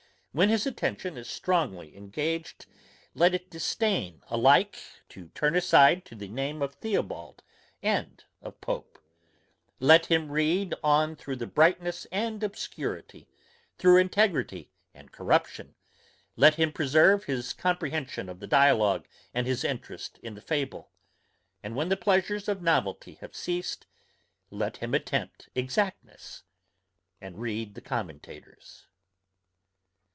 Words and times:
When 0.33 0.47
his 0.47 0.65
attention 0.65 1.17
is 1.17 1.27
strongly 1.27 1.93
engaged, 1.93 2.65
let 3.13 3.33
it 3.33 3.49
disdain 3.49 4.23
alike 4.29 4.79
to 5.09 5.27
turn 5.35 5.57
aside 5.57 6.05
to 6.05 6.15
the 6.15 6.29
name 6.29 6.61
of 6.61 6.75
Theobald 6.75 7.43
and 7.83 8.23
of 8.41 8.61
Pope. 8.61 8.97
Let 9.81 10.05
him 10.05 10.31
read 10.31 10.73
on 10.81 11.17
through 11.17 11.35
brightness 11.47 12.07
and 12.13 12.41
obscurity, 12.45 13.27
through 13.77 13.97
integrity 13.97 14.71
and 14.93 15.11
corruption; 15.11 15.75
let 16.37 16.55
him 16.55 16.71
preserve 16.71 17.25
his 17.25 17.51
comprehension 17.51 18.29
of 18.29 18.39
the 18.39 18.47
dialogue 18.47 19.09
and 19.33 19.45
his 19.45 19.65
interest 19.65 20.17
in 20.23 20.35
the 20.35 20.41
fable. 20.41 20.91
And 21.61 21.75
when 21.75 21.89
the 21.89 21.97
pleasures 21.97 22.47
of 22.47 22.61
novelty 22.61 23.15
have 23.15 23.35
ceased, 23.35 23.85
let 24.49 24.77
him 24.77 24.93
attempt 24.93 25.49
exactness, 25.55 26.43
and 27.19 27.37
read 27.37 27.75
the 27.75 27.81
commentators. 27.81 28.85